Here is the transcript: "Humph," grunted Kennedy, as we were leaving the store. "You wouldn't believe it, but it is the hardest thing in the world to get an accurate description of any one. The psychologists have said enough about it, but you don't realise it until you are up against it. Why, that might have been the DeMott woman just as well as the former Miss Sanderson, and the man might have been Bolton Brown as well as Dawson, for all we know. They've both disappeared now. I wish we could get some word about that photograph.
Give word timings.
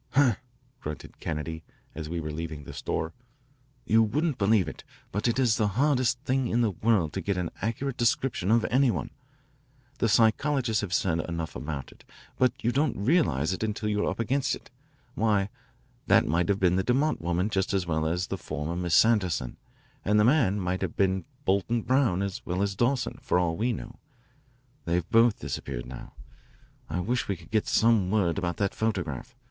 "Humph," 0.13 0.37
grunted 0.79 1.19
Kennedy, 1.19 1.61
as 1.93 2.09
we 2.09 2.19
were 2.19 2.31
leaving 2.31 2.63
the 2.63 2.73
store. 2.73 3.13
"You 3.85 4.01
wouldn't 4.01 4.39
believe 4.39 4.67
it, 4.67 4.83
but 5.11 5.27
it 5.27 5.37
is 5.37 5.57
the 5.57 5.67
hardest 5.77 6.17
thing 6.21 6.47
in 6.47 6.61
the 6.61 6.71
world 6.71 7.13
to 7.13 7.21
get 7.21 7.37
an 7.37 7.51
accurate 7.61 7.97
description 7.97 8.49
of 8.49 8.65
any 8.71 8.89
one. 8.89 9.11
The 9.99 10.09
psychologists 10.09 10.81
have 10.81 10.91
said 10.91 11.19
enough 11.29 11.55
about 11.55 11.91
it, 11.91 12.03
but 12.39 12.51
you 12.63 12.71
don't 12.71 12.97
realise 12.97 13.53
it 13.53 13.61
until 13.61 13.89
you 13.89 14.03
are 14.03 14.09
up 14.09 14.19
against 14.19 14.55
it. 14.55 14.71
Why, 15.13 15.49
that 16.07 16.25
might 16.25 16.49
have 16.49 16.59
been 16.59 16.77
the 16.77 16.83
DeMott 16.83 17.21
woman 17.21 17.51
just 17.51 17.71
as 17.71 17.85
well 17.85 18.07
as 18.07 18.25
the 18.25 18.39
former 18.39 18.75
Miss 18.75 18.95
Sanderson, 18.95 19.55
and 20.03 20.19
the 20.19 20.23
man 20.25 20.59
might 20.59 20.81
have 20.81 20.97
been 20.97 21.25
Bolton 21.45 21.83
Brown 21.83 22.23
as 22.23 22.43
well 22.43 22.63
as 22.63 22.75
Dawson, 22.75 23.19
for 23.21 23.37
all 23.37 23.55
we 23.55 23.71
know. 23.71 23.99
They've 24.85 25.07
both 25.11 25.37
disappeared 25.41 25.85
now. 25.85 26.13
I 26.89 27.01
wish 27.01 27.27
we 27.27 27.35
could 27.37 27.51
get 27.51 27.67
some 27.67 28.09
word 28.09 28.39
about 28.39 28.57
that 28.57 28.73
photograph. 28.73 29.35